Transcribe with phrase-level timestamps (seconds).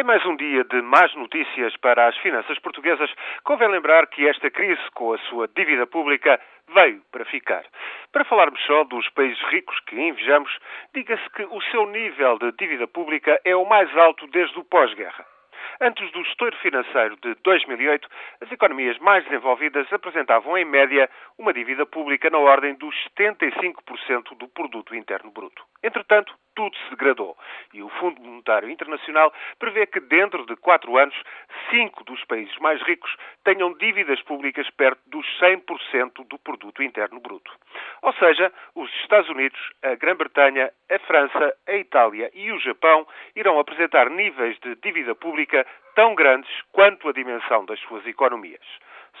[0.00, 3.12] Em mais um dia de más notícias para as finanças portuguesas,
[3.44, 6.40] convém lembrar que esta crise, com a sua dívida pública,
[6.74, 7.66] veio para ficar.
[8.10, 10.50] Para falarmos só dos países ricos que invejamos,
[10.94, 15.26] diga-se que o seu nível de dívida pública é o mais alto desde o pós-guerra.
[15.82, 18.08] Antes do estouro financeiro de 2008,
[18.40, 24.48] as economias mais desenvolvidas apresentavam, em média, uma dívida pública na ordem dos 75% do
[24.48, 25.62] produto interno bruto.
[25.82, 27.38] Entretanto, tudo se degradou.
[27.72, 31.14] E o Fundo Monetário Internacional prevê que dentro de quatro anos,
[31.70, 33.10] cinco dos países mais ricos
[33.44, 37.50] tenham dívidas públicas perto dos 100% do produto interno bruto.
[38.02, 43.58] Ou seja, os Estados Unidos, a Grã-Bretanha, a França, a Itália e o Japão irão
[43.58, 48.60] apresentar níveis de dívida pública tão grandes quanto a dimensão das suas economias.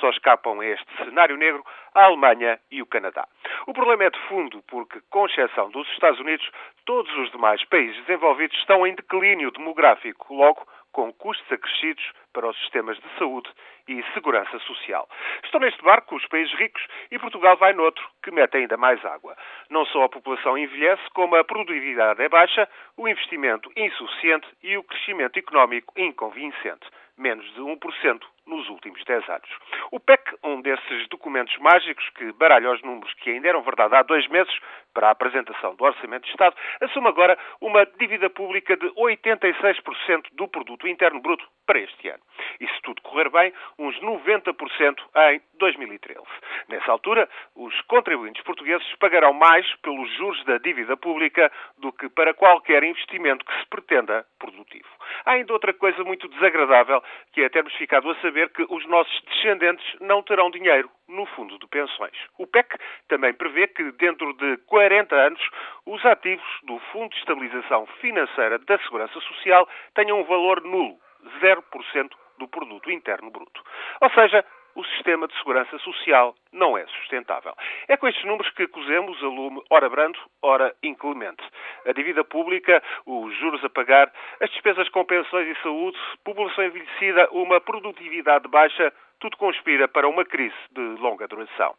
[0.00, 3.26] Só escapam a este cenário negro a Alemanha e o Canadá.
[3.66, 6.48] O problema é de fundo, porque, com exceção dos Estados Unidos,
[6.86, 12.58] todos os demais países desenvolvidos estão em declínio demográfico, logo com custos acrescidos para os
[12.60, 13.48] sistemas de saúde
[13.86, 15.08] e segurança social.
[15.44, 19.36] Estão neste barco os países ricos e Portugal vai noutro, que mete ainda mais água.
[19.70, 24.82] Não só a população envelhece, como a produtividade é baixa, o investimento insuficiente e o
[24.82, 26.86] crescimento económico inconvincente
[27.18, 29.48] menos de 1% nos últimos 10 anos.
[29.92, 34.02] O PEC, um desses documentos mágicos que baralha os números que ainda eram verdade há
[34.02, 34.52] dois meses
[34.94, 40.48] para a apresentação do Orçamento de Estado, assume agora uma dívida pública de 86% do
[40.48, 42.22] produto interno bruto para este ano.
[42.58, 44.96] E se tudo correr bem, uns 90%
[45.32, 46.20] em 2013.
[46.68, 52.34] Nessa altura, os contribuintes portugueses pagarão mais pelos juros da dívida pública do que para
[52.34, 54.88] qualquer investimento que se pretenda produtivo.
[55.28, 57.02] Há ainda outra coisa muito desagradável,
[57.34, 61.58] que é termos ficado a saber que os nossos descendentes não terão dinheiro no fundo
[61.58, 62.14] de pensões.
[62.38, 65.50] O PEC também prevê que, dentro de 40 anos,
[65.84, 70.96] os ativos do Fundo de Estabilização Financeira da Segurança Social tenham um valor nulo,
[71.42, 73.62] 0% do produto interno bruto.
[74.00, 74.42] Ou seja,
[74.78, 77.52] o sistema de segurança social não é sustentável.
[77.88, 81.42] É com estes números que cozemos a lume ora brando, ora inclemente.
[81.84, 87.28] A dívida pública, os juros a pagar, as despesas com pensões e saúde, população envelhecida,
[87.32, 91.74] uma produtividade baixa, tudo conspira para uma crise de longa duração.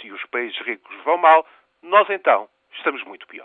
[0.00, 1.44] Se os países ricos vão mal,
[1.82, 3.42] nós então estamos muito pior.